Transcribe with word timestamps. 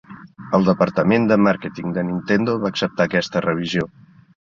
El 0.59 0.63
departament 0.69 1.27
de 1.31 1.37
màrqueting 1.47 1.91
de 1.97 2.05
Nintendo 2.07 2.55
va 2.65 2.71
acceptar 2.73 3.07
aquesta 3.11 3.43
revisió. 3.47 3.87